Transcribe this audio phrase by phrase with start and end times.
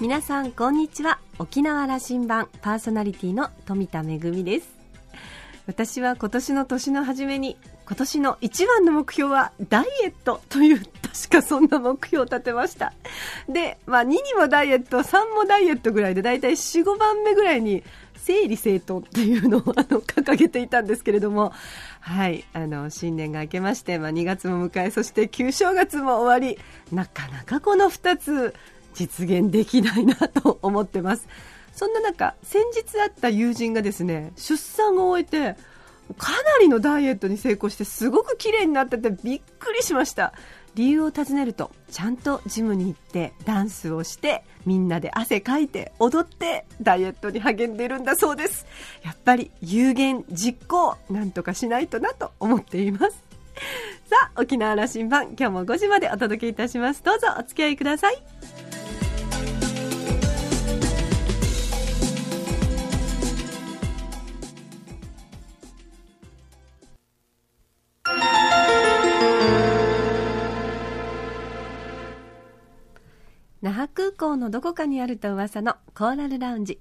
[0.00, 1.18] 皆さんこんにちは。
[1.40, 4.78] 沖縄羅針盤パーソナリティの富田恵です。
[5.66, 12.92] 私は今年の年の初めに今年の一番の目標はダイエットという確かそんな目標を立てました。
[13.48, 17.82] で、まあ、2にもダイエット3もダイエットぐらいでだいたい45番目ぐらいに
[18.14, 21.52] 整理整頓っていうのを あの掲げていたんですけれども、
[21.98, 26.56] はい、あの新年が明けまして、まあ、2月も迎えそして旧正月も終わり。
[26.92, 28.54] なかなかこの2つ
[28.98, 31.28] 実現できないなと思ってます。
[31.72, 35.56] そんな中先日会った友人がですね出産を終えて
[36.16, 40.32] かなりのダイエットに成功してすごく綺麗になっててびっくりしました。
[40.74, 48.66] 理由を尋ねるとちゃんとジムに行ってダンスをしてみんなで汗かいて踊ってダイエットに励んでいるんだそうです。
[49.04, 53.24] やっぱり有言実行なんとかしないとなと思っています。
[54.08, 57.02] さあ沖縄羅針盤今日も5時までお届けいたします。
[57.02, 58.57] どうぞお付き合いください。
[73.68, 76.80] 那覇空港のどこかにあると噂のコーラルラウンジ。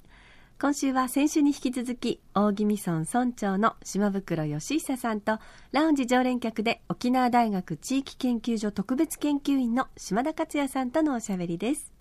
[0.57, 5.39] 今週は先週に引き続き大宜味村村長の島袋義久さんと
[5.73, 11.91] ラウンジ常連客で沖縄大学地域研究所特別研究員の島田克也さんとのおしゃべりです。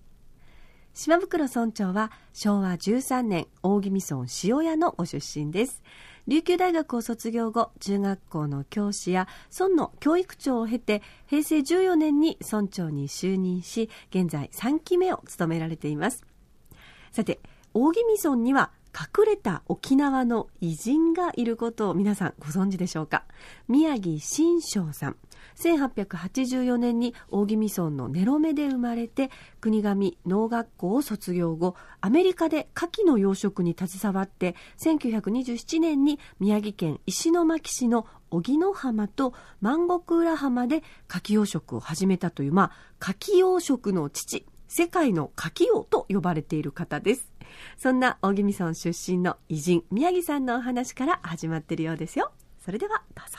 [0.93, 5.83] 島袋村長は昭和13年大宜味村塩屋のご出身です。
[6.27, 16.25] 琉球大学を卒業後中学校の教師や村の教育長を経て平成14年に村長に就任し現在3期目を務められています。
[17.13, 17.39] さて
[17.73, 23.23] 大宜味村には隠れた沖縄の偉人がいることを皆さんご存知でしょうか？
[23.67, 25.15] 宮城新章さん。
[25.57, 42.71] 1884年に大宜味村のネロメで生まれて国神農学校を卒業後アメリカで牡蠣の養殖に携わって1927年に宮城県石巻市の荻野浜と万石浦浜で牡蠣養殖を始めたという、まあ、
[43.01, 47.31] 牡蠣養殖の父世界の牡蠣王と呼ばれている方です。
[47.77, 52.31] そんな大宜味村出身の偉人宮城さんのお話から始まっているようですよ。
[52.63, 53.37] それではどうぞ。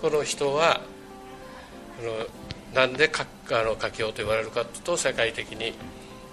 [0.00, 0.80] その人は
[2.00, 5.74] あのなんでかあの柿をと言われるかというと世界的に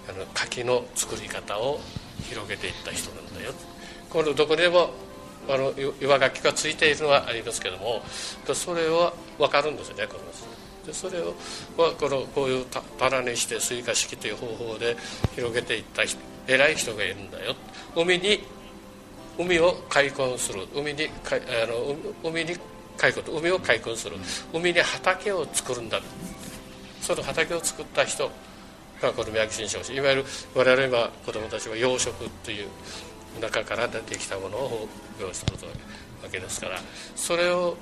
[0.08, 1.80] あの柿の作り方を
[2.22, 3.52] 広げていった人なんだよ。
[4.10, 4.90] このどこでも
[5.48, 8.02] あの岩ガキがついているのはありますけども
[8.52, 10.20] それは分かるんですよねこの
[10.86, 11.34] でそれを
[11.76, 12.66] このこういう
[12.98, 14.96] タラにして垂下式という方法で
[15.34, 16.02] 広げていった
[16.46, 17.56] 偉い人がいるんだよ。
[17.96, 18.40] 海に
[19.36, 20.66] 海を開墾する。
[20.74, 22.56] 海にかあの海に
[22.96, 24.16] 海を開墾する。
[24.54, 26.00] 海に畑を作るんだ。
[27.00, 28.30] その畑を作った人
[29.02, 30.24] がこの宮城新昌氏いわゆる
[30.54, 32.12] 我々今子どもたちは養殖
[32.44, 32.68] という
[33.40, 34.88] 中から出てきたものを
[35.20, 35.70] 養殖する
[36.22, 36.78] わけですから
[37.14, 37.76] それを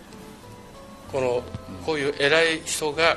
[1.11, 1.43] この
[1.85, 3.17] こういう偉い人が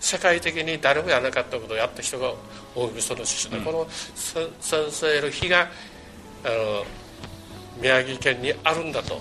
[0.00, 2.32] 世界的に誰もやらなかったことをやった人が
[2.74, 4.46] 大海その出身で、うん、この先
[4.90, 6.84] 生の日があの
[7.80, 9.20] 宮城県にあるんだと。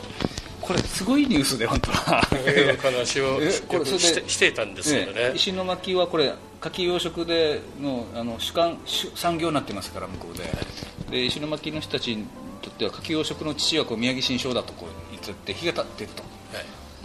[0.62, 2.28] これすごいニュースで本当は。
[2.36, 6.34] いう話をしてしていたんですけどね、ね、石巻はこれ
[6.66, 8.78] 牡蠣養殖でのあの主幹
[9.16, 10.44] 産業になってますから向こうで。
[11.12, 12.26] で石巻の人たちに
[12.64, 16.24] とっては牡蠣養殖の父はこう宮城新章だとこう言って日が経っていると。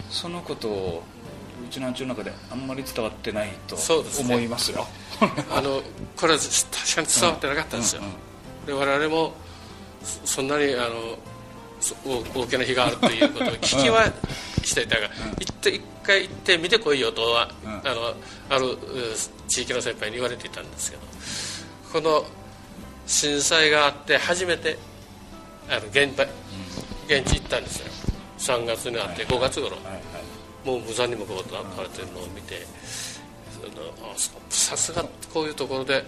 [0.09, 1.03] そのことを
[1.65, 3.76] うちの町の中であんまり伝わってないと
[4.19, 4.88] 思いますよ、
[5.20, 5.82] ね、 あの
[6.16, 8.15] これは確かに伝わってなかったんですよ、うんうん
[8.78, 9.34] うん、で我々も
[10.03, 11.19] そんなにあの
[12.34, 14.12] 大きな日があるということを聞きは
[14.65, 18.15] していたが、行って一回行って見てこいよとは、あの
[18.49, 18.77] ある
[19.49, 21.02] 地域の先輩に言われていたんですけど
[21.93, 22.25] この
[23.06, 24.79] 震災があって初めて
[25.69, 26.11] あの現
[27.06, 27.87] 現地行ったんですよ。
[28.38, 29.76] 3月になって5月頃、
[30.64, 32.67] もう無残にもこうなかれてるのを見て
[34.49, 36.05] さすがこういうところで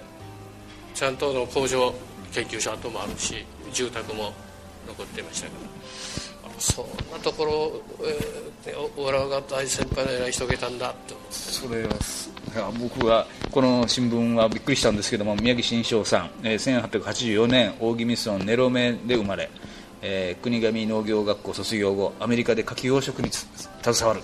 [0.94, 1.92] ちゃんとの工場
[2.32, 4.32] 研究所跡もあるし住宅も
[4.86, 6.21] 残っていましたから
[6.62, 7.72] そんなところ、
[8.64, 11.14] えー、俺が大先輩の偉い人がいたんだって。
[11.14, 11.82] 思ってそれ
[12.62, 19.50] は僕はこの新聞はびっくりしたんですけども宮城新章さん、えー、1884年大宜味村ネロメで生まれ
[20.04, 24.20] えー、国神農業学校卒業後アメリカで牡蠣養殖に携わる。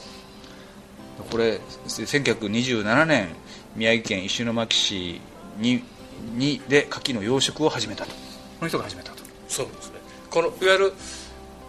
[1.30, 3.28] これ1927年
[3.76, 5.20] 宮城県石巻市
[5.56, 5.82] に
[6.34, 8.10] にで牡蠣の養殖を始めたと。
[8.10, 8.16] こ
[8.62, 9.22] の人が始めたと。
[9.48, 9.98] そうですね。
[10.30, 10.92] このいわゆる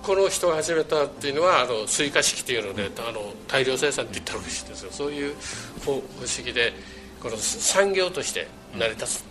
[0.01, 4.91] この人が始めたっていうのはあの追加式というので、あの大量生産って言ったらしいですよ。
[4.91, 5.35] そういう
[5.81, 6.01] 不思
[6.43, 6.73] 議で
[7.21, 8.47] この産業として
[8.77, 9.25] 成り立つ、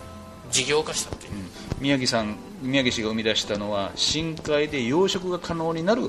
[0.51, 1.33] 事業化したっていう、
[1.81, 6.03] 宮城さん宮城氏が生み出したのは深海で養殖が可能になる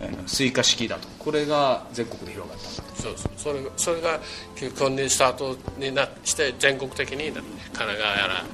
[0.00, 1.08] えー水化式だと。
[1.18, 3.02] これが全国で広がったんだと。
[3.02, 4.20] そうですそれそれが
[4.56, 8.44] 基本にスタートになして全国的にな神奈川やら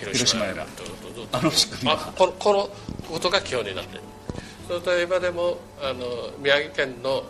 [0.00, 0.66] 広島やら。
[1.32, 2.68] あの仕組この
[3.10, 3.96] ことが基本になって。
[3.96, 4.02] る
[4.72, 7.24] それと今でもあの宮城県の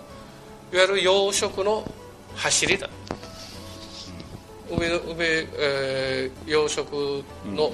[0.72, 1.82] いわゆる養殖の
[2.36, 2.88] 走りだ。
[4.70, 5.16] 海の海、
[5.58, 7.72] えー養殖の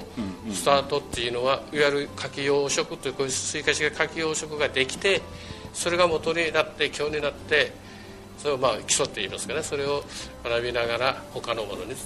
[0.51, 5.21] スタートっていうのは、いわゆる牡蠣養殖というこういう水化式牡蠣養殖ができて
[5.71, 7.71] それが元になって今日になって
[8.39, 9.61] それをまあ基礎って言いますかね。
[9.61, 10.03] それを
[10.43, 11.97] 学びながら他のものに移っ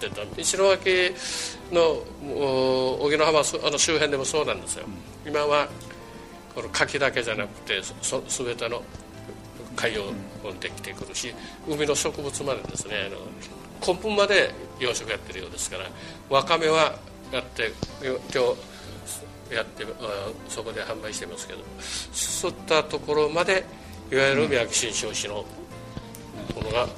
[0.00, 0.22] てった。
[0.40, 1.14] 石巻
[1.70, 2.02] の
[2.36, 4.86] お荻野浜そあの周辺でもそうなんですよ。
[5.24, 5.68] 今は
[6.54, 8.82] この牡蠣だけじゃなくてそ全ての
[9.76, 10.12] 海洋も
[10.60, 11.34] できてくるし
[11.68, 15.86] 海の植物までですねあの根本まで養殖やってるようですから
[16.30, 16.96] わかめは
[17.32, 17.72] やって
[18.02, 19.84] 今日やって
[20.48, 21.60] そこで販売してますけど
[22.12, 23.64] そういったところまで
[24.10, 25.44] いわゆる宮城新商市の
[26.54, 26.88] ものが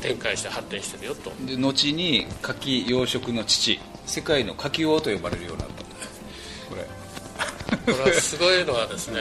[0.00, 1.32] 展開して発展してるよと。
[1.44, 5.84] で後に牡蠣養殖の父世界の牡蠣王と呼ばれるようになったんだ
[6.68, 7.05] これ。
[7.86, 9.20] これはすごいのはですね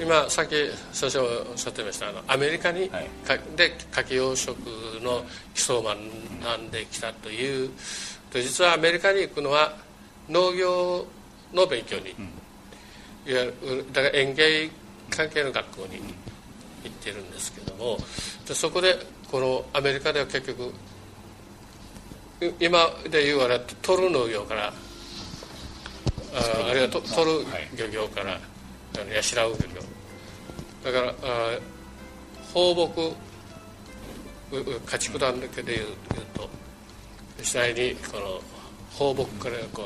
[0.00, 0.54] 今さっき
[0.92, 3.08] 先生おっしゃってましたあのアメリカに、はい。
[3.26, 5.24] かで牡蠣養殖の
[5.54, 5.96] 基礎を学
[6.60, 7.70] んできたという
[8.32, 9.76] で実はアメリカに行くのは
[10.28, 11.06] 農業
[11.52, 12.10] の勉強に、
[13.26, 14.70] いわゆるだから園芸
[15.10, 15.98] 関係の学校に
[16.84, 17.98] 行ってるんですけども
[18.46, 18.96] でそこで
[19.30, 20.72] このアメリカでは結局
[22.40, 22.78] い今
[23.10, 24.72] で言うあれ取る農業から
[26.34, 27.46] ああるいはと取る
[27.76, 28.38] 漁業から、あ
[28.98, 29.82] の養う漁業。
[30.84, 31.58] だからあ
[32.52, 33.14] 放牧
[34.50, 35.86] うう家畜団だけで言う
[36.34, 36.48] と
[37.38, 38.40] 実際にこの
[38.90, 39.84] 放牧からこ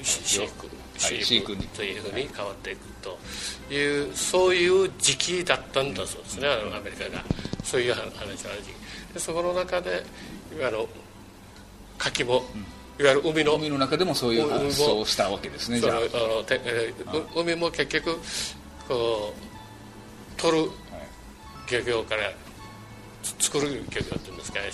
[0.00, 1.24] うし飼育はい。
[1.24, 1.66] 飼育に。
[1.68, 3.18] というふうに変わっていくと
[3.72, 7.24] いうそういう時期だったんだそうですね、あのアメリカが。
[7.62, 9.14] そういう話のある時期。
[9.14, 10.04] でそこの中で
[10.66, 10.88] あの
[11.98, 12.44] 牡蠣も、
[12.98, 16.00] いわゆる海の海の中でもそういう発想をしたわけですねじゃあ。
[16.10, 18.18] その海も結局
[18.88, 20.70] こう取る
[21.70, 22.30] 漁業から
[23.22, 24.68] つ作る漁業っていうんですかね。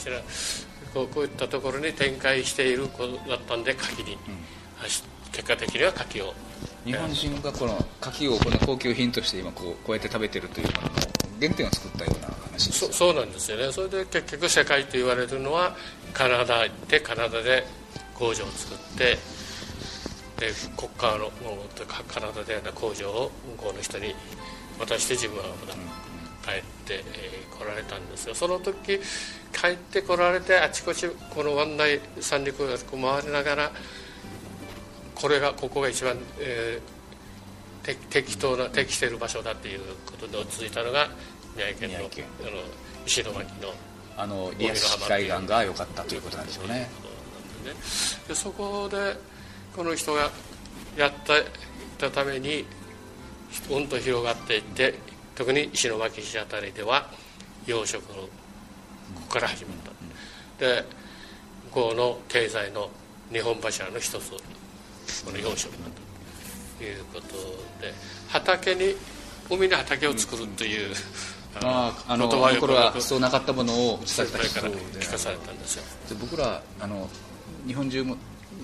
[0.95, 4.19] こうこういったところに展開していることだったんで牡蠣に、
[4.79, 6.35] 走結果的には牡蠣を。
[6.85, 10.69] 日本人がこの牡蠣をこの高級品として今こうこうやって食べてるという
[11.39, 13.71] 原点を作ったような話ですそそうなんですよね。
[13.71, 15.77] それで結局世界と言われるのは
[16.15, 17.67] カナダ行ってカナダで
[18.19, 19.19] 工場を作って
[20.39, 24.15] で国家のものとかカナダでの工場を向こうの人に
[24.79, 25.45] 渡して自分は
[26.45, 28.37] 帰って、えー来られたんですよ。
[28.37, 29.01] その時
[29.53, 33.73] 帰ってこられてあちこちこの湾内三陸を回りながら
[35.17, 36.99] これがここが一番、えー
[37.89, 41.09] て適当な適している場所だっていうことで落ち着いたのが
[41.57, 42.09] 宮城県のあの
[43.07, 43.45] 石巻の
[44.17, 46.91] あのリアス海岸が良かったということなんでしょうね
[48.29, 49.17] でそこで
[49.75, 50.31] この人が
[50.97, 51.13] やっ
[51.99, 52.65] たために
[53.71, 54.95] うんと広がっていって
[55.35, 57.11] 特に石巻市あたりでは
[57.67, 58.29] 養殖のこ
[59.23, 59.77] こから始まっ
[60.59, 60.65] た。
[60.65, 60.85] で
[61.67, 62.91] 向こうの経済の
[63.33, 64.31] 日本柱の一つ
[65.25, 65.79] この養殖だ。
[66.79, 67.27] ということ
[67.81, 67.93] で
[68.29, 68.95] 畑に
[69.51, 70.95] 海に畑を作るという、
[71.57, 75.83] あああの言葉をよくこれは発想なかったものを打ち立てたからで聞かされたんですよ。
[76.09, 77.09] で僕らあの
[77.69, 78.17] 日本中も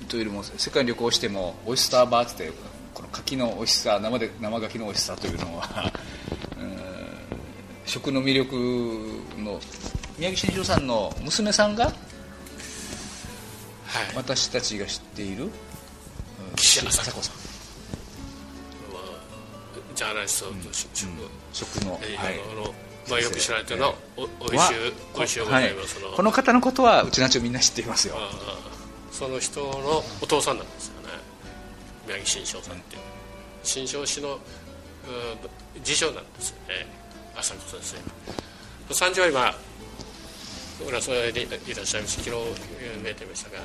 [0.08, 2.50] というよりも世界に旅行してもオイスターバーって
[2.94, 5.92] この牡蠣の美味しさ生で生牡蠣の美味しさというのは
[6.58, 6.78] うん
[7.84, 8.56] 食の魅力
[9.38, 9.60] の
[10.18, 11.94] 宮城新庄さんの娘さんがはい。
[14.16, 15.50] 私たちが知っているうん
[16.56, 17.34] 岸朝子さん。
[19.94, 21.08] ジャーナリストとし食
[21.52, 22.40] 食の、えーはい。
[22.52, 22.74] あの
[23.08, 26.00] まあ、よく知られてるのはおおいしゅうおいしゅうございます。
[26.00, 28.16] の、はい、この方のことはうちの町みんな知っていますよ
[29.16, 31.08] その人のお父さんなんですよね。
[32.04, 33.02] 宮城新庄さんっていう。
[33.62, 34.40] 新庄氏の
[35.84, 36.86] 次女なんですよね。
[37.36, 37.96] 朝子先
[38.88, 38.94] 生。
[38.94, 39.54] 三女は今
[40.88, 42.22] 浦添にいらっしゃいます。
[42.22, 42.30] 昨日
[43.02, 43.58] 見えてましたが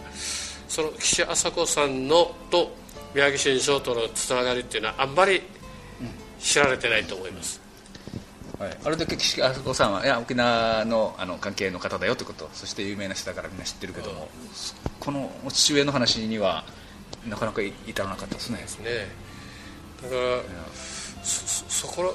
[0.68, 2.72] その岸朝子さんのと
[3.16, 5.42] 宮城新庄とのつながりっていうのはあんまり
[6.40, 7.60] 知られてないと思います、
[8.60, 12.50] はい、あれだけ岸あそこさんはいや沖縄のあの関係の方だよということ。
[12.54, 14.28] そして有名な人だからみんな知ってるけども。
[15.00, 16.66] このお父上の話には
[17.28, 18.58] なかなか至らなかったですね。
[18.58, 18.90] ですね。
[20.04, 20.42] だから
[21.24, 22.14] そそこの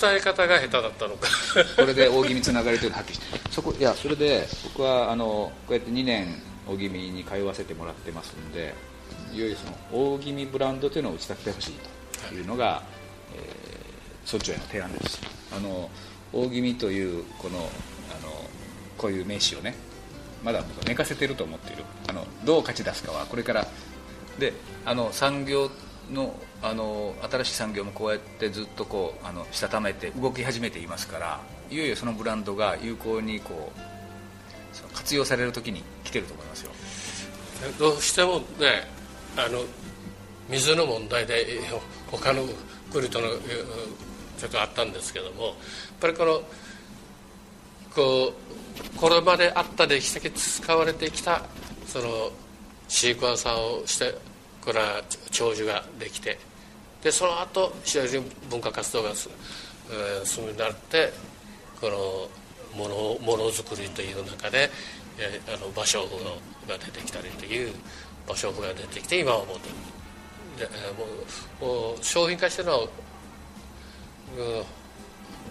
[0.00, 1.28] 伝え方が下手だったのか。
[1.76, 3.40] これで大気味つながりというのを発揮して。
[3.50, 8.74] そこいやそれで僕はあのこうやって2年大気味に通わせてもらってますんで
[9.32, 9.66] いよいよそ
[9.98, 11.74] の大気味ブランドというのを打ち立ててほしい
[12.28, 12.82] というのが、
[13.34, 13.59] えー、
[14.26, 15.20] 村長への提案です。
[15.52, 15.90] あの
[16.32, 17.68] 大気味というこのあの
[18.96, 19.74] こういう名詞をね
[20.44, 21.84] まだ寝かせてると思っている。
[22.08, 23.66] あのどう勝ち出すかはこれから。
[24.38, 24.54] で
[24.86, 25.70] あの産業
[26.10, 36.72] のあの新しい産業もこうやってずっとこうあのしたためて動き始めていますからいよいよそのブランドが有効にこうその活用される時に来てると思いますよ。
[37.78, 38.88] どうしてもね
[39.36, 39.62] あの
[40.48, 41.60] 水の問題で
[42.10, 42.44] 他の
[42.92, 43.28] 国との
[44.40, 45.54] ちょっとあったんですけどもやっ
[46.00, 46.42] ぱりこの
[47.94, 48.32] こ
[48.96, 51.42] うこれまであった歴史的使われてきた
[51.86, 52.30] その
[52.88, 54.14] シークワーサーをして
[54.64, 56.38] これは長寿ができて
[57.02, 59.30] でその後非常に文化活動が進
[60.42, 61.12] むようになって
[61.80, 64.70] このものものづくりという中で
[65.18, 67.72] えあの芭蕉布が出てきたりという
[68.26, 69.46] 芭蕉布が出てきて今はもう
[70.58, 70.66] で
[71.62, 72.88] もうもう商品化してるのは、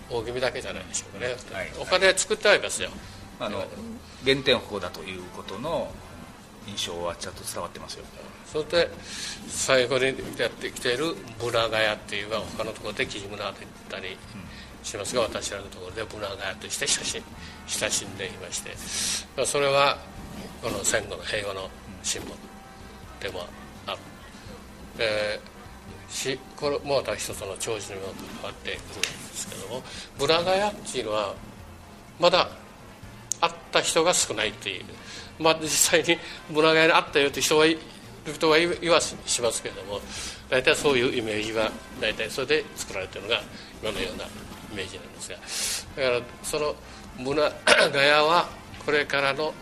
[0.09, 2.89] 大気味だけじゃないでしょうかね、はい、お金作ってありますよ。
[3.39, 3.63] あの
[4.25, 5.91] 原点法だということの
[6.67, 8.05] 印象はちゃんと伝わってますよ。
[8.51, 8.89] それで
[9.47, 10.05] 最後に
[10.37, 14.17] やってきているブナガヤっていうのは他のところでキジムナと言ったり
[14.83, 17.23] しますが、私らのところでブナガヤとして親し
[17.67, 19.45] 親しんでいまして。
[19.45, 19.99] それは
[20.61, 21.69] この戦後の平和の
[22.03, 22.35] シンボル
[23.21, 23.45] でも
[23.85, 23.97] ある、
[24.97, 25.58] えー、
[26.09, 28.07] しこれもまた一つの長寿にも
[28.41, 29.83] 関わってくるんですけども
[30.17, 31.35] ブナガヤっていうのは
[32.19, 32.49] まだ
[33.41, 34.85] 会った人が少ないっていう
[35.39, 36.19] まあ実際に
[36.51, 37.79] ブナガヤに会ったよって人はいる
[38.33, 39.99] 人は言わしますけれども
[40.49, 43.41] 大体そういうイメージは大体それで作られているのが
[43.81, 44.27] 今のようなイ
[44.75, 46.75] メージなんですがだからその
[47.17, 47.51] 村
[47.93, 48.49] ガヤは
[48.85, 49.53] これからの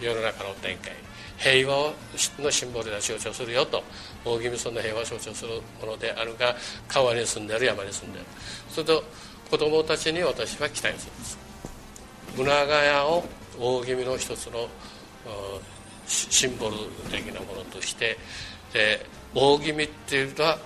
[0.00, 0.92] 世の中の展開
[1.38, 1.92] 平和
[2.40, 3.82] のシンボルで象徴するよと
[4.24, 6.54] 大宜味村の平和を象徴するものであるが
[6.88, 8.24] 川に住んでる山に住んでる。
[8.70, 9.02] それと
[9.50, 11.38] 子供たちに私は期待するんです。
[12.36, 13.24] 村ヶ谷を
[13.58, 14.68] 大宜味の一つの
[16.06, 16.76] シンボル
[17.10, 18.16] 的なものとして
[18.72, 20.58] で大気味っていうのは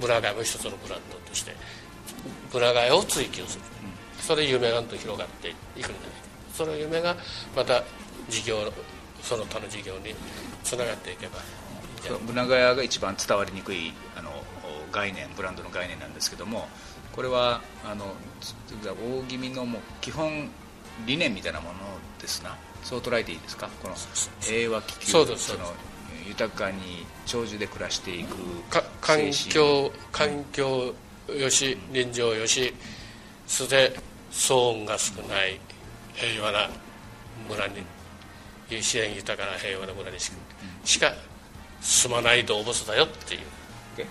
[0.00, 1.54] ブラガイも一つのブランドとして
[2.52, 3.62] ブラガイを追求する。
[4.20, 5.96] それ夢がんと広がっていくんじゃない
[6.52, 7.14] その夢が
[7.54, 7.84] また
[8.28, 8.72] 事業
[9.22, 10.14] その他の事業に
[10.64, 11.38] つながっていけば
[12.26, 14.30] ブナガヤが一番伝わりにくいあの
[14.92, 16.68] 概念ブランドの概念なんですけども
[17.12, 18.14] これはあの
[18.84, 20.48] 大気味のもう基本
[21.06, 21.74] 理念みたいなもの
[22.20, 22.56] ですな。
[22.82, 23.68] そう捉えていいですか？
[23.82, 23.94] この
[24.40, 25.26] 平和気球その
[26.28, 28.36] 豊かに長寿で暮らしていく
[29.00, 30.94] 環境環境
[31.28, 32.72] よし臨場よし
[33.46, 34.00] それで
[34.30, 35.58] 騒音が少ない
[36.14, 36.68] 平和な
[37.48, 37.82] 村に
[38.70, 40.30] 自然豊かな平和な村にし
[41.00, 41.12] か,、
[41.80, 43.40] しか住まない動物だよっていう。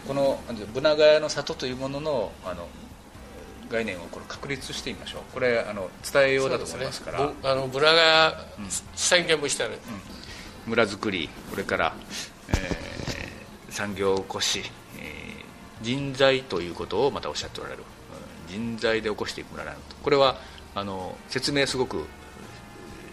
[0.07, 0.39] この
[0.73, 2.67] ブナガヤの里というもののあの
[3.69, 5.21] 概念をこれ確立してみましょう。
[5.33, 8.45] これあの伝えようだと思いますから、ね、あの村が
[8.95, 9.73] 宣言もしてある、
[10.65, 11.95] うん、村づくりこれから、
[12.49, 14.63] えー、産業を起こし、
[14.99, 17.83] えー、人材ということをまたおっしゃっておられる、
[18.47, 19.95] うん、人材で起こしていく村なのと。
[20.03, 20.37] これは
[20.75, 22.05] あの説明すごく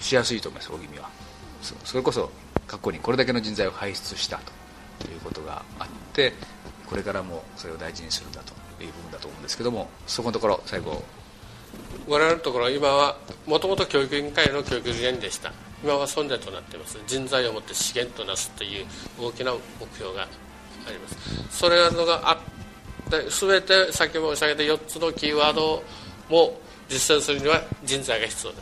[0.00, 1.08] しやすいと思います大宜味は。
[1.84, 2.30] それこそ
[2.72, 4.40] 過去にこれだけの人材を輩出した
[4.98, 6.32] ということがあって
[6.86, 11.02] これからもそれを大事にするんだという部分だと思うんですけどもそこのところ最後
[12.08, 15.52] 我々のところ今はもともと教育委員会の教育理念でした。
[15.82, 16.98] 今は存在となっています。
[17.06, 18.86] 人材をもって資源となすという
[19.18, 19.58] 大きな目
[19.94, 21.16] 標があります。
[21.50, 25.82] それなどがあって全て先申し上げた4つのキーワード
[26.28, 28.58] も実践するには人材が必要だ。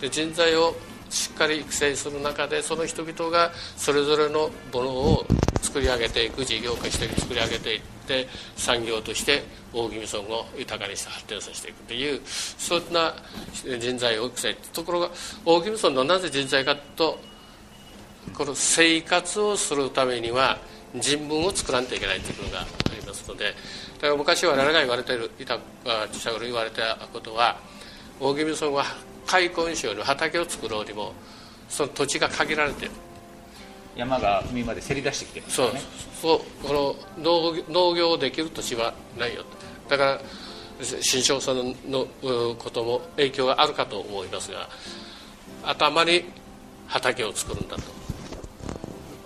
[0.00, 0.74] で人材を
[1.10, 5.26] しっかり育成する中でその人々がそれぞれのものを
[5.62, 9.42] 作り上げていく事業化して作り上げていって産業として
[9.72, 13.14] 大宜味村を豊かにして発展させていくというそんな
[13.78, 15.10] 人材を育成ところが
[15.44, 17.18] 大宜味村のなぜ人材かと
[18.36, 20.58] この生活をするためには
[20.96, 22.64] 人文を作らんといけないということがあ
[22.98, 23.54] りますので
[23.96, 25.58] だから昔我々が言われている近
[26.32, 27.58] 頃言われたことは
[28.20, 28.84] 大宜味村は
[29.26, 31.12] 開墾省に畑を作ろうにも
[31.68, 32.94] その土地が限られている。
[33.96, 35.72] 山が海までせり出してきてる、ね、そう。
[36.20, 39.44] そうこの農農業できる土地はないよ
[39.88, 40.20] だから
[41.00, 42.06] 新商さんの
[42.58, 44.68] ことも影響があるかと思いますが
[45.62, 46.24] 頭に
[46.88, 47.82] 畑を作るんだと。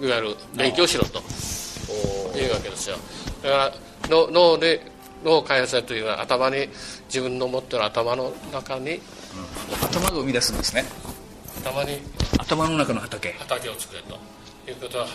[0.04, 1.22] いわゆる勉強しろと。
[2.38, 2.96] いうわけですよ。
[3.42, 3.72] だから
[4.08, 4.82] 脳脳で
[5.24, 6.68] 脳開発というのは頭に
[7.06, 9.00] 自分の持ってる頭の中に、うん、
[9.82, 10.84] 頭が生み出すんですね。
[11.60, 12.00] 頭に。
[12.38, 13.32] 頭の中の畑。
[13.32, 14.18] 畑を作れと。
[14.68, 15.06] いうことは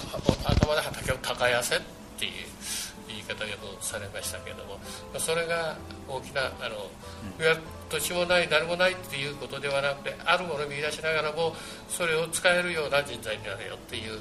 [0.46, 1.80] 頭で畑を耕せっ
[2.18, 2.32] ていう
[3.08, 4.80] 言い方をされましたけれども。
[5.20, 5.78] それが
[6.08, 6.90] 大きなあの、
[7.38, 7.58] うん、いわゆる
[7.90, 11.56] 土地もない誰もないっていうことではなくてあるものを見出しながらも
[11.88, 14.20] それを使えるような人材になれよっていう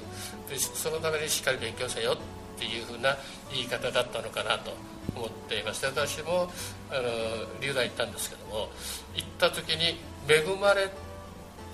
[0.57, 3.17] そのためにしっかり勉強せよっていうふうな
[3.51, 4.73] 言い方だったのかなと
[5.15, 6.51] 思っていまして私も
[6.91, 8.69] あの留大行ったんですけども
[9.15, 10.91] 行った時に恵まれ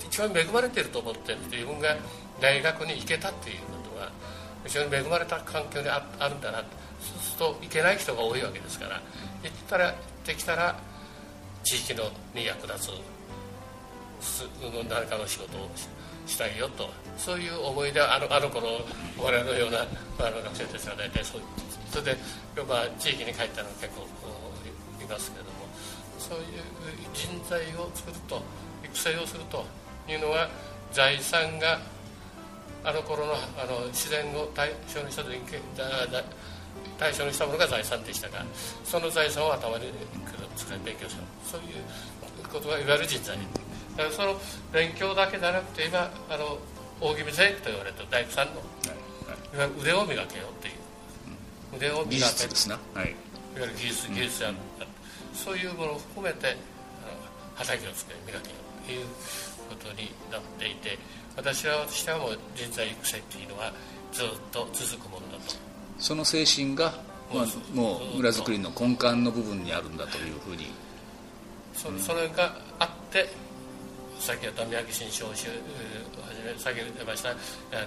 [0.06, 1.96] 一番恵まれていると思って自分が
[2.40, 4.10] 大学に行けたっていうことは
[4.64, 9.00] 非常に恵まれた環境にあるんだなそうすると行けない人が多いわけですから
[9.42, 10.78] 行ったらできたら
[11.62, 12.04] 地域の
[12.34, 12.90] に役立つ
[14.88, 15.68] 何かの仕事を
[16.26, 18.80] したいよとそういう思いであのあの頃
[19.18, 19.78] 我々のような、
[20.18, 21.46] まあ、学生たちは大体そういう
[21.90, 22.16] それで、
[22.68, 24.06] まあ、地域に帰ったのが結構
[25.00, 25.68] いますけれども
[26.18, 26.62] そういう
[27.14, 28.42] 人材を作ると
[28.84, 29.64] 育成をすると
[30.08, 30.48] いうのは
[30.92, 31.80] 財産が
[32.84, 35.40] あの頃のあの自然を対象にした時に
[36.98, 38.44] 対象にしたものが財産でしたが
[38.84, 39.92] その財産を頭に
[40.56, 41.22] 作る勉強する。
[41.44, 43.36] そういうことがいわゆる人材
[43.96, 44.40] だからその
[44.72, 46.58] 勉強だけじゃなくて今あの
[47.00, 48.62] 大気味税と言われてる大工さんの、いわ
[49.52, 50.74] ゆる腕を磨けよっていう
[51.76, 53.16] 腕を磨け技術ですな、はい、いわ
[53.60, 54.56] ゆる技術技術や、うん、
[55.34, 56.56] そういうものを含めて
[57.54, 58.54] 畑を作り磨けよ
[58.86, 59.06] という
[59.68, 60.98] ことになっていて
[61.36, 63.72] 私はしてはもう人材育成っていうのは
[64.12, 65.54] ずっと続くものだと。
[65.98, 66.94] その精神が、
[67.32, 70.66] まあ、もう村づくりの根幹の部分にあるんだというふうに。
[71.74, 73.28] そそれがあって
[74.18, 75.54] さっき言った宮城新商集は
[76.34, 77.34] じめ先ほど出ましたあ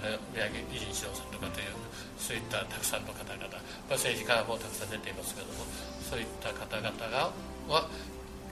[0.00, 1.76] の宮城偉人賞さんとかという
[2.18, 3.52] そういったたくさんの方々、ま
[3.90, 5.64] あ、政治家もたくさん出ていますけども
[6.00, 7.30] そういった方々が
[7.68, 7.88] は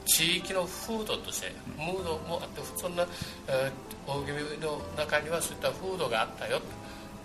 [0.04, 3.06] 地域の風土としてムードもあってそんな、
[3.48, 6.60] えー、大喜利の中にはそういった風土があったよ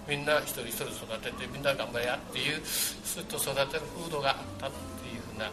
[0.08, 5.50] みんな一人一人育ててみんな頑張れやっていうすっと育てる風土があったっていうふうな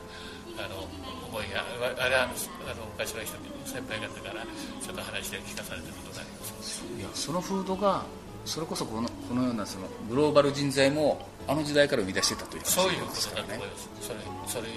[0.59, 0.87] あの
[1.29, 1.65] 思いが
[2.03, 6.85] あれはあの昔の人先輩方からちょっと話で聞かされたことがあります。
[6.99, 8.05] いやその風土が
[8.45, 13.89] それこそこのこのようなそのグローバル人材もあの時代から生み出してたという、ね、そういうことだと思います。
[14.01, 14.69] それそれ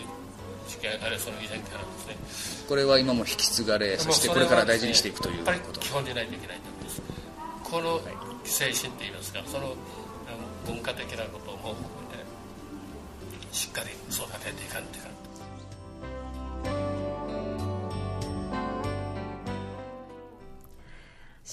[1.04, 2.66] あれその以前からですね。
[2.68, 5.80] これは今も引き継がれそしてこれから大事にしていくということ。
[5.80, 7.02] 基本でないといけないと思います。
[7.64, 9.76] この、はい精神っていいますかその
[10.66, 12.26] 文化的なことも含めて
[13.52, 15.12] しっかり育てていかんといかん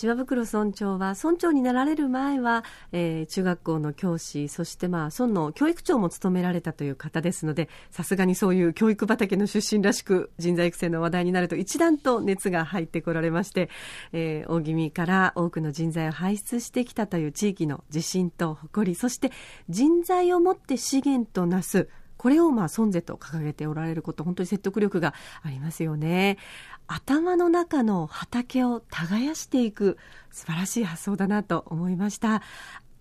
[0.02, 13.70] 島袋村長は村長になられる前は、えー、中学校の教師そしてまあ村の教育長も務められたという方ですのでさすがにそういう教育畑の出身らしく人材育成の話題になると一段と熱が入ってこられまして、
[14.12, 19.30] えー、大気味から多くの人材を輩出してきたという地域の自信と誇りそして
[19.68, 21.88] 人材をもって資源となす
[22.22, 26.38] これをまあ孫是と掲げておられること本当に説得力がありますよね。
[26.86, 29.98] 頭の中の畑を耕していく
[30.30, 32.40] 素晴らしい発想だなと思いました。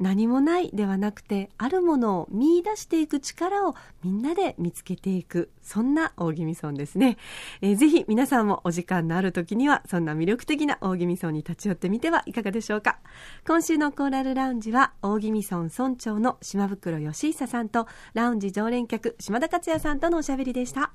[0.01, 7.17] 何もないではなくてあるものを見出していく力をみんなで見つけていくそんな大宜味村ですね、
[7.61, 12.99] えー、ぜひ皆さんもお時間のある時にはそんな魅力的な大宜味村に立ち寄ってみてはいかがでしょうか。
[13.45, 20.93] 今週のコーラルラウンジは大宜味村村長の島袋義久さんとラウンジ常連客島田克也さんとのおしゃべりでした。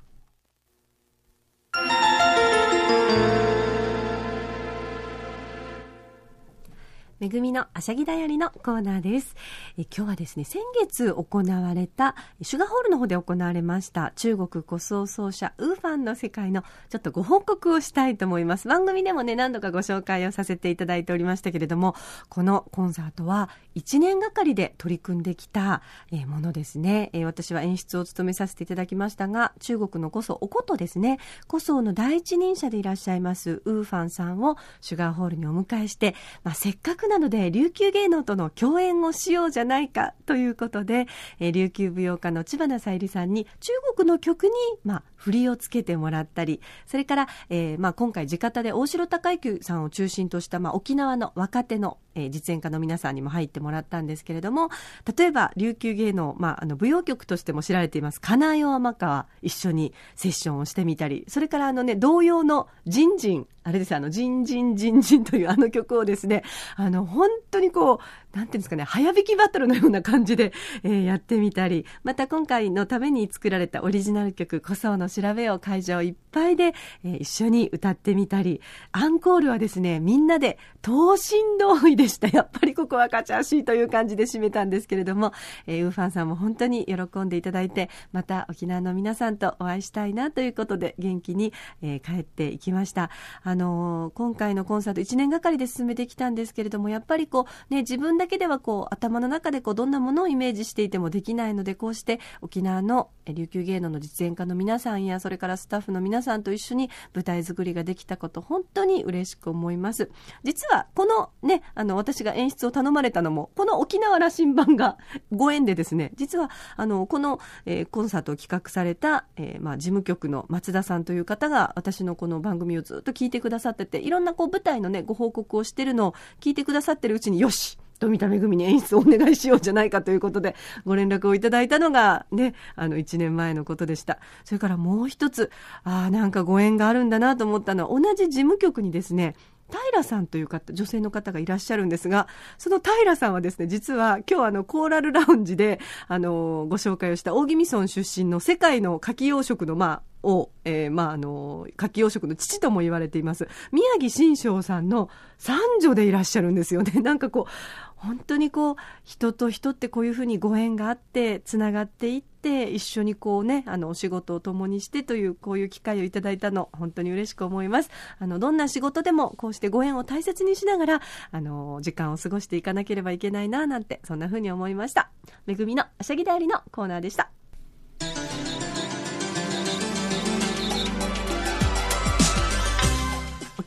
[7.19, 9.35] めぐみのあしゃぎだよりのコーナーです
[9.75, 9.85] え。
[9.85, 18.67] 今日はですね、先月行われた、シュガーホールの方で行われました中国古装奏者ウーファンの世界のちょっとご報告をしたいと思います。
[18.67, 21.95] 番組でもね、何度かご紹介をさせていただいておりましたけれども、
[22.29, 25.81] このコンサートは1年がかりで取り組んできた
[26.27, 27.09] ものですね。
[27.25, 41.07] 私は演出を務めさせていただきましたが、中国のこそおことですね、こその第一人者でいらっしゃいますウーファンさんをシュガーホールにお迎えして、まあ、せっかくなので琉球芸能との共演をしようじゃないかということで、
[41.39, 44.51] えー、琉球舞踊家の知花さゆりさんに中国の曲に、
[44.83, 54.69] まあ、振りをつけてもらったりそれから、えーまあ、今回地方で大城孝之さんを中心とした、まあ、沖縄の若手の、え、実演家の皆さんにも入ってもらったんですけれども
[55.17, 58.21] 例えば琉球芸能、まあ、あの舞踊曲としても知られています。
[58.21, 66.43] 金代天川一緒にセッションをしてみたりそれからあの、ね、同様の「ジンジン」あれですあの、ジンジンジンジンというあの曲をですね、
[66.77, 67.99] あの、本当にこう、
[68.37, 81.19] なんていうんですかね、早弾きバトルのような感じで、えー、やってみたり、また今回のために作られたオリジナル曲、古装の調べを会場いっぱいで、えー、一緒に歌ってみたり、アンコールはですね、みんなで等身
[81.59, 82.27] 同意でした。
[82.27, 85.33] やっぱりここは勝ち足という感じで締めたんですけれども、
[85.65, 93.09] えー、ウーファンさんも本当に喜んでいただいて、また沖縄の皆さんとお会いしたいなということで、元気に、えー、帰っていきました。
[93.41, 110.09] あのー、今回のコンサート1年がかりで進めてきたんですけれども、やっぱりこう、ね、自分だけではこう、頭の中でこう、どんなものをイメージしていてもできないので、こうして沖縄の琉球芸能の実演家の皆さんや、それからスタッフの皆さんと一緒に舞台作りができたこと、本当に嬉しく思います。
[110.43, 114.97] 実は、このね、あの、私が演出を頼まれたのも、この沖縄羅針盤が
[115.31, 130.55] ご縁でですね、実は、あの、この、えー、コンサートを企画された、えー、まあ、事務局の松田さんという方が、私のこの番組をずっと聞いてくださってて、いろんなこう舞台のね、ご報告をしてるのを聞いてくださってるうちに、よし富田恵に演出をお願いしようじゃないかということで、
[130.85, 134.19] ご連絡をいただいたのがね、あの1年前のことでした。
[134.45, 135.51] それからもう一つ、
[135.83, 139.35] ああ、なんかご縁があるんだなと思ったのは、同じ事務局にですね、
[139.69, 153.47] 平さんという方、女性の方がいらっしゃるんですが、その平さんはですね、実は今日あの、コーラルラウンジで、あの、ご紹介をした大宜味村出身の世界の牡蠣養殖の、まあ、を、えー、まあ、あの、牡蠣養殖の父とも言われています。
[153.71, 156.99] 宮城新章さんの三女でいらっしゃるんですよね。
[157.01, 157.51] なんかこう、
[157.95, 167.89] 本当にこう、人と人ってこういうふうにご縁があって、つながっていって、一緒にこうね、あの、お仕事を共にしてという、こういう機会をいただいたの、本当に嬉しく思います。
[168.19, 171.01] あの、どんな仕事でも、こうしてご縁を大切にしながら、
[171.31, 175.09] あの、時間を過ごしていかなければいけないな、なんて、そんなふうに思いました。
[175.45, 177.36] めぐみのあしゃぎだよりのコーナーでした。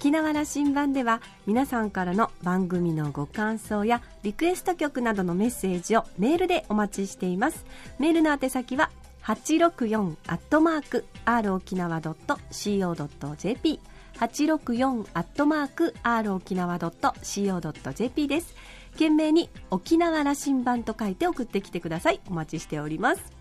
[0.01, 7.67] 沖縄羅針盤では皆さんからの番組のご感想やリクエスト曲などのメッセージをメールでお待ちしています。
[7.99, 8.89] メールの宛先は
[9.25, 13.79] 864アットマーク r 沖縄 .co.jp
[14.15, 18.55] 864アットマーク r 沖縄 .co.jp です。
[18.93, 22.21] 懸命に沖縄羅針盤と書いて送ってきてください。
[22.27, 23.40] お待ちしております。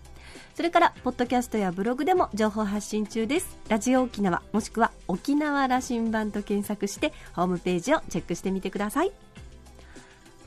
[0.54, 3.56] それからポッドキャストやブログでも情報発信中です。
[3.68, 9.12] ラジオ沖縄もしくは沖縄羅針盤と検索してホームページをチェックしてみてください。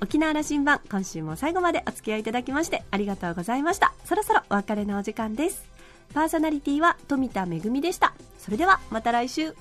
[0.02, 3.94] 沖縄羅針盤今週も最後までお付き合いいただきましてありがとうございました。
[4.06, 5.66] そろそろお別れのお時間です。
[6.14, 8.14] パーソナリティは富田恵でした。
[8.38, 9.54] それではまた来週。